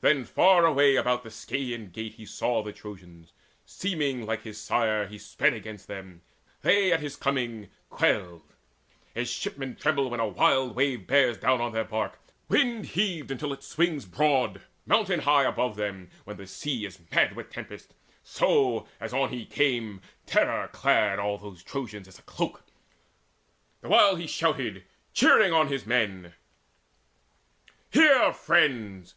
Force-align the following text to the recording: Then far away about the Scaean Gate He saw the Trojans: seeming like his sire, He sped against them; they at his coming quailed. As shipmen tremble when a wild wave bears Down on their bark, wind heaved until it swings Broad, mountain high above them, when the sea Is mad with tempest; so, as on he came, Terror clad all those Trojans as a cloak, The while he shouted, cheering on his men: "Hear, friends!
Then 0.00 0.24
far 0.24 0.64
away 0.64 0.96
about 0.96 1.22
the 1.22 1.28
Scaean 1.28 1.90
Gate 1.92 2.14
He 2.14 2.24
saw 2.24 2.62
the 2.62 2.72
Trojans: 2.72 3.34
seeming 3.66 4.24
like 4.24 4.40
his 4.40 4.58
sire, 4.58 5.06
He 5.06 5.18
sped 5.18 5.52
against 5.52 5.86
them; 5.86 6.22
they 6.62 6.90
at 6.94 7.00
his 7.00 7.14
coming 7.14 7.68
quailed. 7.90 8.54
As 9.14 9.28
shipmen 9.30 9.76
tremble 9.76 10.08
when 10.08 10.18
a 10.18 10.26
wild 10.28 10.74
wave 10.74 11.06
bears 11.06 11.36
Down 11.36 11.60
on 11.60 11.72
their 11.72 11.84
bark, 11.84 12.18
wind 12.48 12.86
heaved 12.86 13.30
until 13.30 13.52
it 13.52 13.62
swings 13.62 14.06
Broad, 14.06 14.62
mountain 14.86 15.20
high 15.20 15.44
above 15.44 15.76
them, 15.76 16.08
when 16.24 16.38
the 16.38 16.46
sea 16.46 16.86
Is 16.86 16.98
mad 17.12 17.36
with 17.36 17.50
tempest; 17.50 17.92
so, 18.22 18.88
as 18.98 19.12
on 19.12 19.28
he 19.28 19.44
came, 19.44 20.00
Terror 20.24 20.68
clad 20.72 21.18
all 21.18 21.36
those 21.36 21.62
Trojans 21.62 22.08
as 22.08 22.18
a 22.18 22.22
cloak, 22.22 22.62
The 23.82 23.90
while 23.90 24.16
he 24.16 24.26
shouted, 24.26 24.84
cheering 25.12 25.52
on 25.52 25.68
his 25.68 25.84
men: 25.84 26.32
"Hear, 27.92 28.32
friends! 28.32 29.14